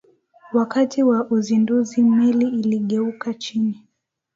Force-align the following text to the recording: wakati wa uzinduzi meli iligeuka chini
wakati 0.53 1.03
wa 1.03 1.27
uzinduzi 1.31 2.03
meli 2.03 2.47
iligeuka 2.49 3.33
chini 3.33 3.87